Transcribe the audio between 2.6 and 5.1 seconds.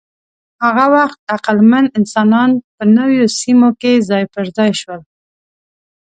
په نویو سیمو کې ځای پر ځای شول.